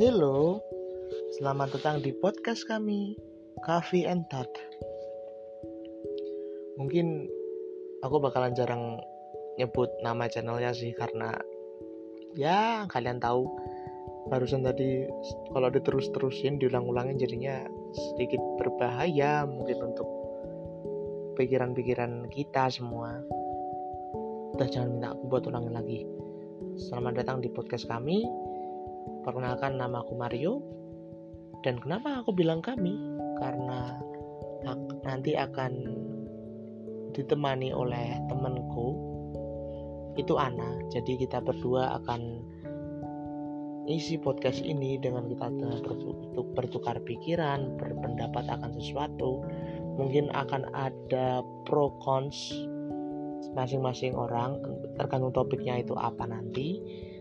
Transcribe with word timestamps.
Halo, 0.00 0.64
selamat 1.36 1.76
datang 1.76 2.00
di 2.00 2.16
podcast 2.16 2.64
kami, 2.64 3.20
Coffee 3.60 4.08
and 4.08 4.24
Tat. 4.32 4.48
Mungkin 6.80 7.28
aku 8.00 8.16
bakalan 8.16 8.56
jarang 8.56 8.96
nyebut 9.60 9.92
nama 10.00 10.24
channelnya 10.24 10.72
sih 10.72 10.96
karena 10.96 11.36
ya 12.32 12.88
kalian 12.88 13.20
tahu 13.20 13.44
barusan 14.32 14.64
tadi 14.64 15.04
kalau 15.52 15.68
diterus-terusin 15.68 16.56
diulang-ulangin 16.56 17.20
jadinya 17.20 17.68
sedikit 17.92 18.40
berbahaya 18.56 19.44
mungkin 19.44 19.84
untuk 19.84 20.08
pikiran-pikiran 21.36 22.32
kita 22.32 22.72
semua. 22.72 23.20
Udah 24.56 24.64
jangan 24.64 24.96
minta 24.96 25.12
aku 25.12 25.28
buat 25.28 25.44
ulangin 25.44 25.76
lagi. 25.76 26.08
Selamat 26.88 27.20
datang 27.20 27.44
di 27.44 27.52
podcast 27.52 27.84
kami, 27.84 28.24
Perkenalkan 29.20 29.76
nama 29.76 30.00
aku 30.00 30.16
Mario 30.16 30.64
dan 31.60 31.76
kenapa 31.76 32.24
aku 32.24 32.32
bilang 32.32 32.64
kami? 32.64 32.96
Karena 33.36 34.00
nanti 35.04 35.36
akan 35.36 35.72
ditemani 37.12 37.72
oleh 37.72 38.16
temanku 38.32 38.96
itu 40.16 40.36
Ana. 40.36 40.80
Jadi 40.88 41.20
kita 41.20 41.40
berdua 41.44 42.00
akan 42.00 42.44
isi 43.88 44.16
podcast 44.20 44.62
ini 44.62 44.96
dengan 45.00 45.26
kita 45.26 45.50
untuk 45.50 46.52
bertukar 46.56 47.00
pikiran, 47.02 47.76
berpendapat 47.76 48.46
akan 48.48 48.70
sesuatu. 48.76 49.44
Mungkin 50.00 50.32
akan 50.32 50.70
ada 50.72 51.44
pro 51.68 51.92
cons 52.00 52.54
masing-masing 53.52 54.14
orang 54.14 54.60
tergantung 54.94 55.34
topiknya 55.34 55.82
itu 55.82 55.96
apa 55.98 56.28
nanti 56.28 56.78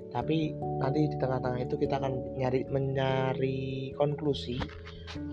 tapi 0.10 0.58
nanti 0.82 1.06
di 1.06 1.18
tengah-tengah 1.22 1.62
itu 1.70 1.76
kita 1.78 2.02
akan 2.02 2.34
nyari 2.34 2.66
mencari 2.66 3.94
konklusi 3.94 4.58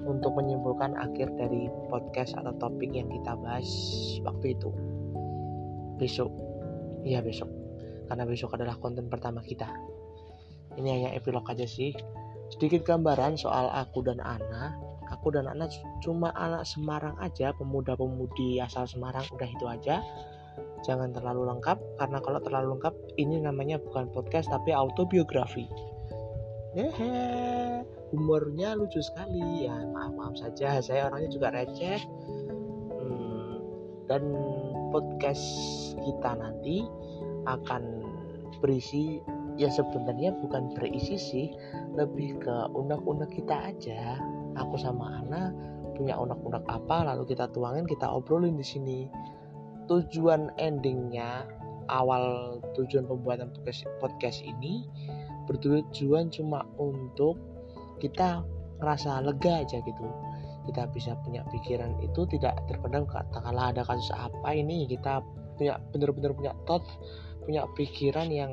untuk 0.05 0.37
menyimpulkan 0.37 0.93
akhir 1.01 1.33
dari 1.41 1.73
podcast 1.89 2.37
atau 2.37 2.53
topik 2.61 2.93
yang 2.93 3.09
kita 3.09 3.33
bahas 3.41 3.69
waktu 4.21 4.53
itu. 4.53 4.69
Besok. 5.97 6.29
Iya 7.09 7.25
besok. 7.25 7.49
Karena 8.07 8.29
besok 8.29 8.53
adalah 8.61 8.77
konten 8.77 9.09
pertama 9.09 9.41
kita. 9.41 9.69
Ini 10.77 10.89
hanya 10.93 11.11
epilog 11.17 11.49
aja 11.49 11.65
sih. 11.65 11.97
Sedikit 12.53 12.85
gambaran 12.85 13.41
soal 13.41 13.73
aku 13.73 14.05
dan 14.05 14.21
Ana. 14.21 14.77
Aku 15.09 15.33
dan 15.33 15.49
Ana 15.49 15.73
cuma 16.05 16.37
anak 16.37 16.69
Semarang 16.69 17.17
aja. 17.17 17.57
Pemuda-pemudi 17.57 18.61
asal 18.61 18.85
Semarang 18.85 19.25
udah 19.33 19.49
itu 19.49 19.65
aja 19.65 20.05
jangan 20.87 21.11
terlalu 21.11 21.51
lengkap 21.51 21.79
karena 21.99 22.19
kalau 22.23 22.39
terlalu 22.39 22.79
lengkap 22.79 22.95
ini 23.19 23.43
namanya 23.43 23.77
bukan 23.83 24.07
podcast 24.13 24.53
tapi 24.53 24.71
autobiografi. 24.71 25.67
Hehe 26.77 27.83
humornya 28.13 28.77
lucu 28.77 29.01
sekali. 29.01 29.67
Ya 29.67 29.75
maaf 29.91 30.13
maaf 30.15 30.35
saja 30.39 30.79
saya 30.79 31.09
orangnya 31.11 31.31
juga 31.33 31.49
receh. 31.51 32.01
Hmm, 33.01 33.55
dan 34.07 34.23
podcast 34.95 35.45
kita 35.99 36.31
nanti 36.39 36.87
akan 37.47 37.83
berisi 38.63 39.21
ya 39.57 39.73
sebenarnya 39.73 40.37
bukan 40.39 40.73
berisi 40.77 41.17
sih 41.17 41.47
lebih 41.97 42.39
ke 42.41 42.57
unek-unek 42.77 43.31
kita 43.35 43.75
aja. 43.75 44.21
Aku 44.57 44.77
sama 44.81 45.21
Ana 45.25 45.53
punya 45.97 46.21
unek-unek 46.21 46.65
apa 46.69 47.09
lalu 47.09 47.33
kita 47.33 47.49
tuangin 47.57 47.89
kita 47.89 48.05
obrolin 48.05 48.61
di 48.61 48.67
sini 48.67 48.99
tujuan 49.87 50.53
endingnya 50.59 51.47
awal 51.87 52.59
tujuan 52.75 53.07
pembuatan 53.07 53.55
podcast, 54.03 54.43
ini 54.43 54.87
bertujuan 55.47 56.31
cuma 56.35 56.67
untuk 56.77 57.39
kita 58.03 58.43
ngerasa 58.83 59.23
lega 59.23 59.63
aja 59.63 59.79
gitu. 59.81 60.07
Kita 60.67 60.91
bisa 60.91 61.15
punya 61.23 61.47
pikiran 61.55 61.95
itu 62.03 62.27
tidak 62.27 62.59
terpendam 62.67 63.07
katakanlah 63.07 63.71
ada 63.71 63.87
kasus 63.87 64.11
apa 64.19 64.51
ini 64.51 64.91
kita 64.91 65.23
punya 65.55 65.79
bener-bener 65.95 66.35
punya 66.35 66.53
thought 66.67 66.83
punya 67.47 67.63
pikiran 67.79 68.29
yang 68.35 68.53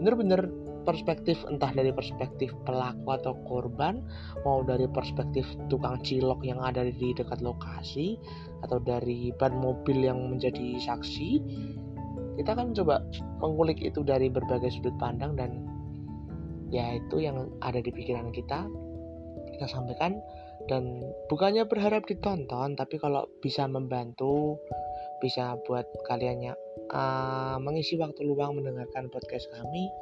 bener-bener 0.00 0.48
perspektif 0.84 1.40
entah 1.48 1.72
dari 1.72 1.90
perspektif 1.90 2.52
pelaku 2.68 3.16
atau 3.16 3.34
korban 3.48 4.04
mau 4.44 4.60
dari 4.62 4.86
perspektif 4.86 5.48
tukang 5.72 5.98
cilok 6.04 6.44
yang 6.44 6.60
ada 6.60 6.86
di 6.86 7.16
dekat 7.16 7.40
lokasi 7.40 8.20
atau 8.62 8.78
dari 8.80 9.32
ban 9.40 9.56
mobil 9.58 10.04
yang 10.04 10.30
menjadi 10.30 10.78
saksi 10.78 11.40
kita 12.34 12.52
kan 12.54 12.74
coba 12.74 13.00
mengulik 13.40 13.80
itu 13.80 14.02
dari 14.02 14.28
berbagai 14.28 14.70
sudut 14.70 14.94
pandang 14.98 15.38
dan 15.38 15.64
ya 16.74 16.98
itu 16.98 17.22
yang 17.22 17.46
ada 17.62 17.78
di 17.78 17.90
pikiran 17.94 18.34
kita 18.34 18.66
kita 19.54 19.70
sampaikan. 19.70 20.18
Dan 20.64 21.04
bukannya 21.28 21.68
berharap 21.68 22.08
ditonton 22.08 22.72
tapi 22.74 22.96
kalau 22.96 23.28
bisa 23.44 23.68
membantu 23.68 24.56
bisa 25.20 25.60
buat 25.68 25.84
kalian 26.08 26.56
uh, 26.88 27.60
mengisi 27.60 28.00
waktu 28.00 28.24
luang 28.24 28.56
mendengarkan 28.56 29.12
podcast 29.12 29.44
kami 29.52 29.92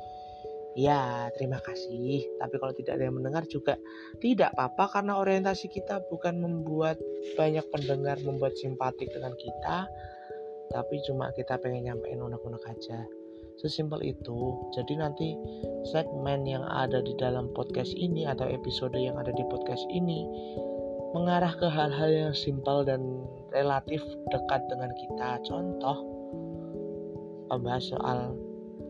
Ya, 0.73 1.29
terima 1.37 1.61
kasih. 1.61 2.25
Tapi 2.41 2.55
kalau 2.57 2.73
tidak 2.73 2.97
ada 2.97 3.05
yang 3.05 3.21
mendengar 3.21 3.45
juga 3.45 3.77
tidak 4.25 4.57
apa-apa 4.57 5.01
karena 5.01 5.21
orientasi 5.21 5.69
kita 5.69 6.01
bukan 6.09 6.41
membuat 6.41 6.97
banyak 7.37 7.65
pendengar 7.69 8.17
membuat 8.25 8.57
simpatik 8.57 9.13
dengan 9.13 9.37
kita, 9.37 9.85
tapi 10.73 10.97
cuma 11.05 11.29
kita 11.37 11.61
pengen 11.61 11.93
nyampein 11.93 12.25
unek-unek 12.25 12.65
aja. 12.65 13.05
Sesimpel 13.61 14.17
itu. 14.17 14.57
Jadi 14.73 14.97
nanti 14.97 15.37
segmen 15.93 16.49
yang 16.49 16.65
ada 16.65 17.05
di 17.05 17.13
dalam 17.21 17.53
podcast 17.53 17.93
ini 17.93 18.25
atau 18.25 18.49
episode 18.49 18.97
yang 18.97 19.21
ada 19.21 19.31
di 19.37 19.45
podcast 19.53 19.85
ini 19.93 20.25
mengarah 21.13 21.53
ke 21.53 21.69
hal-hal 21.69 22.09
yang 22.09 22.33
simpel 22.33 22.81
dan 22.81 23.05
relatif 23.53 24.01
dekat 24.33 24.65
dengan 24.73 24.89
kita. 24.97 25.37
Contoh, 25.45 25.99
membahas 27.53 27.85
soal 27.93 28.19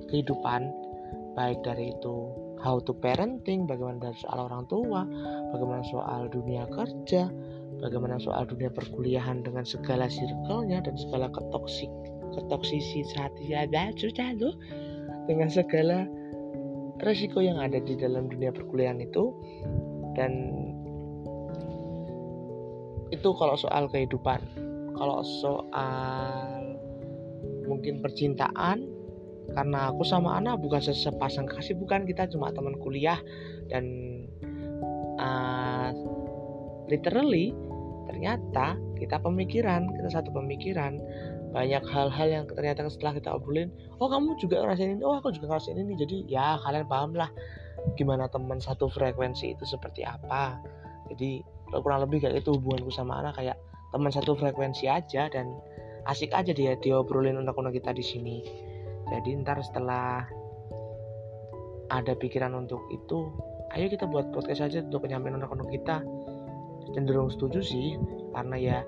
kehidupan 0.06 0.70
baik 1.32 1.64
dari 1.64 1.92
itu 1.92 2.16
how 2.62 2.78
to 2.78 2.94
parenting, 2.94 3.66
bagaimana 3.66 4.10
dari 4.10 4.16
soal 4.22 4.46
orang 4.46 4.64
tua, 4.70 5.02
bagaimana 5.50 5.82
soal 5.90 6.30
dunia 6.30 6.64
kerja, 6.70 7.26
bagaimana 7.82 8.22
soal 8.22 8.46
dunia 8.46 8.70
perkuliahan 8.70 9.42
dengan 9.42 9.66
segala 9.66 10.06
circle-nya 10.06 10.84
dan 10.86 10.94
segala 10.94 11.26
ketoksik 11.32 11.90
ketoksisitasan 12.32 13.92
susah 14.00 14.32
loh 14.40 14.56
dengan 15.28 15.52
segala 15.52 16.08
resiko 17.04 17.42
yang 17.44 17.60
ada 17.60 17.76
di 17.82 17.98
dalam 17.98 18.30
dunia 18.30 18.54
perkuliahan 18.54 19.02
itu. 19.02 19.34
Dan 20.16 20.32
itu 23.12 23.28
kalau 23.36 23.56
soal 23.58 23.90
kehidupan. 23.90 24.40
Kalau 24.96 25.24
soal 25.42 26.78
mungkin 27.66 28.04
percintaan 28.04 28.91
karena 29.50 29.90
aku 29.90 30.06
sama 30.06 30.38
Ana 30.38 30.54
bukan 30.54 30.78
sepasang 30.78 31.50
kasih 31.50 31.74
bukan. 31.76 32.06
Kita 32.06 32.30
cuma 32.30 32.54
teman 32.54 32.78
kuliah 32.78 33.18
dan 33.68 33.84
uh, 35.18 35.90
literally 36.86 37.52
ternyata 38.06 38.78
kita 38.96 39.18
pemikiran 39.18 39.90
kita 39.92 40.08
satu 40.08 40.30
pemikiran. 40.30 41.02
Banyak 41.52 41.84
hal-hal 41.84 42.28
yang 42.32 42.44
ternyata 42.48 42.88
setelah 42.88 43.12
kita 43.12 43.28
obrolin 43.28 43.68
oh 44.00 44.08
kamu 44.08 44.40
juga 44.40 44.64
ngerasain 44.64 44.96
ini? 44.96 45.04
Oh 45.04 45.20
aku 45.20 45.36
juga 45.36 45.52
ngerasain 45.52 45.76
ini. 45.76 45.92
Jadi 46.00 46.16
ya 46.24 46.56
kalian 46.64 46.88
paham 46.88 47.12
lah 47.12 47.28
gimana 48.00 48.24
teman 48.32 48.56
satu 48.56 48.88
frekuensi 48.88 49.52
itu 49.52 49.64
seperti 49.68 50.00
apa. 50.06 50.56
Jadi 51.12 51.44
kurang 51.68 52.04
lebih 52.08 52.24
kayak 52.24 52.40
itu 52.40 52.56
hubunganku 52.56 52.88
sama 52.88 53.20
anak 53.20 53.36
kayak 53.36 53.56
teman 53.92 54.08
satu 54.08 54.32
frekuensi 54.32 54.88
aja 54.88 55.28
dan 55.28 55.52
asik 56.08 56.32
aja 56.32 56.50
dia 56.56 56.74
diobrolin 56.80 57.36
undang-undang 57.36 57.76
kita 57.76 57.92
di 57.92 58.04
sini 58.04 58.36
jadi 59.10 59.42
ntar 59.42 59.58
setelah 59.64 60.26
ada 61.92 62.12
pikiran 62.16 62.56
untuk 62.56 62.80
itu 62.88 63.28
ayo 63.76 63.88
kita 63.88 64.08
buat 64.08 64.32
podcast 64.32 64.64
aja 64.68 64.84
untuk 64.84 65.08
penyampaian 65.08 65.40
anak-anak 65.40 65.68
kita. 65.72 66.04
Cenderung 66.92 67.32
setuju 67.32 67.64
sih 67.64 67.96
karena 68.36 68.56
ya 68.58 68.78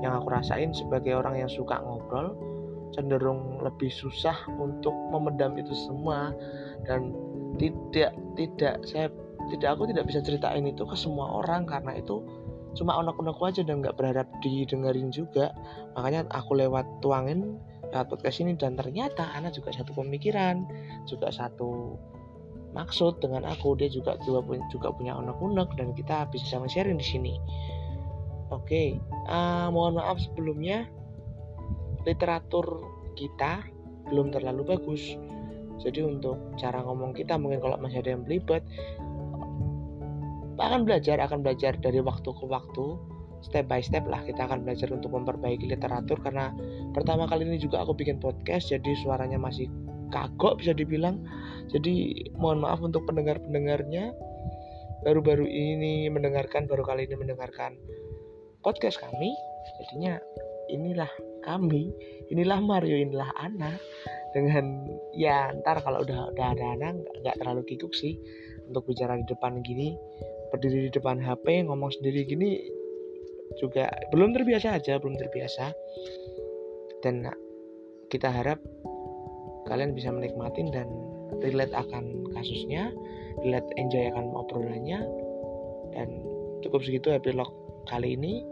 yang 0.00 0.18
aku 0.18 0.32
rasain 0.32 0.72
sebagai 0.72 1.14
orang 1.14 1.42
yang 1.44 1.50
suka 1.50 1.78
ngobrol 1.84 2.32
cenderung 2.92 3.60
lebih 3.64 3.88
susah 3.88 4.36
untuk 4.60 4.92
memendam 5.12 5.56
itu 5.56 5.72
semua. 5.72 6.32
Dan 6.84 7.12
tidak 7.56 8.12
tidak 8.36 8.80
saya 8.84 9.08
tidak 9.52 9.76
aku 9.76 9.90
tidak 9.90 10.08
bisa 10.08 10.20
ceritain 10.24 10.64
itu 10.64 10.84
ke 10.84 10.96
semua 10.96 11.42
orang 11.42 11.68
karena 11.68 11.98
itu 11.98 12.24
cuma 12.72 12.96
onak-onakku 12.96 13.44
aja 13.44 13.60
dan 13.60 13.84
nggak 13.84 13.96
berharap 14.00 14.28
didengerin 14.40 15.12
juga. 15.12 15.52
Makanya 15.96 16.28
aku 16.32 16.56
lewat 16.56 16.88
tuangin 17.04 17.60
lewat 17.92 18.08
podcast 18.08 18.40
ini 18.40 18.56
dan 18.56 18.74
ternyata 18.74 19.28
Ana 19.36 19.52
juga 19.52 19.70
satu 19.70 19.92
pemikiran 19.92 20.64
juga 21.04 21.28
satu 21.28 22.00
maksud 22.72 23.20
dengan 23.20 23.44
aku. 23.44 23.76
Dia 23.76 23.92
juga 23.92 24.16
juga 24.24 24.40
punya 24.40 24.64
juga 24.72 24.88
punya 24.90 25.12
unek-unek 25.20 25.76
dan 25.76 25.92
kita 25.92 26.26
bisa 26.32 26.48
sama 26.48 26.66
sharing 26.66 26.96
di 26.96 27.06
sini. 27.06 27.34
Oke 28.52 28.68
okay. 28.68 28.88
uh, 29.28 29.68
mohon 29.68 30.00
maaf 30.00 30.18
sebelumnya. 30.18 30.88
Literatur 32.02 32.64
kita 33.14 33.62
belum 34.10 34.34
terlalu 34.34 34.74
bagus. 34.74 35.14
Jadi 35.78 36.02
untuk 36.02 36.38
cara 36.58 36.82
ngomong 36.82 37.14
kita 37.14 37.38
mungkin 37.38 37.62
kalau 37.62 37.76
masih 37.78 38.02
ada 38.02 38.16
yang 38.16 38.24
belibet 38.26 38.64
akan 40.62 40.86
belajar 40.86 41.18
akan 41.18 41.42
belajar 41.42 41.74
dari 41.82 41.98
waktu 41.98 42.30
ke 42.30 42.44
waktu 42.46 42.94
step 43.42 43.66
by 43.66 43.82
step 43.82 44.06
lah 44.06 44.22
kita 44.22 44.46
akan 44.46 44.62
belajar 44.62 44.88
untuk 44.94 45.12
memperbaiki 45.14 45.66
literatur 45.66 46.18
karena 46.22 46.54
pertama 46.94 47.26
kali 47.26 47.46
ini 47.46 47.58
juga 47.58 47.82
aku 47.82 47.94
bikin 47.98 48.22
podcast 48.22 48.70
jadi 48.70 48.90
suaranya 49.02 49.36
masih 49.36 49.66
kagok 50.12 50.60
bisa 50.60 50.76
dibilang. 50.76 51.24
Jadi 51.72 52.28
mohon 52.36 52.62
maaf 52.62 52.84
untuk 52.84 53.08
pendengar-pendengarnya. 53.08 54.12
Baru-baru 55.02 55.48
ini 55.48 56.06
mendengarkan 56.12 56.70
baru 56.70 56.86
kali 56.86 57.08
ini 57.08 57.16
mendengarkan 57.18 57.74
podcast 58.62 59.00
kami. 59.00 59.34
Jadinya 59.80 60.20
inilah 60.70 61.10
kami 61.42 61.90
inilah 62.30 62.60
Mario 62.62 63.00
inilah 63.00 63.32
Ana. 63.34 63.74
Dengan 64.36 64.86
ya 65.16 65.50
ntar 65.64 65.82
kalau 65.82 66.06
udah 66.06 66.30
udah 66.30 66.46
ada 66.54 66.64
Ana 66.78 66.88
nggak 66.94 67.40
terlalu 67.40 67.66
kikuk 67.66 67.96
sih. 67.96 68.20
Untuk 68.70 68.86
bicara 68.86 69.18
di 69.18 69.26
depan 69.26 69.58
gini 69.64 69.96
berdiri 70.54 70.86
di 70.86 70.90
depan 70.92 71.18
HP 71.18 71.64
ngomong 71.66 71.90
sendiri 71.98 72.28
gini 72.28 72.60
juga 73.58 73.88
belum 74.14 74.32
terbiasa 74.36 74.78
aja 74.78 75.00
belum 75.00 75.16
terbiasa. 75.18 75.72
Dan 77.02 77.26
kita 78.12 78.30
harap 78.30 78.62
kalian 79.66 79.96
bisa 79.96 80.12
menikmati 80.14 80.68
dan 80.70 80.86
relate 81.42 81.74
akan 81.74 82.30
kasusnya 82.36 82.92
relate 83.42 83.68
enjoy 83.80 84.06
akan 84.12 84.30
obrolannya. 84.36 85.00
Dan 85.92 86.08
cukup 86.64 86.84
segitu 86.84 87.12
epilog 87.12 87.50
kali 87.90 88.14
ini. 88.14 88.46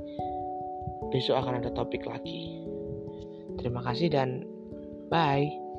Besok 1.10 1.42
akan 1.42 1.62
ada 1.64 1.70
topik 1.74 2.06
lagi. 2.06 2.62
Terima 3.58 3.82
kasih 3.82 4.08
dan 4.14 4.46
bye 5.10 5.69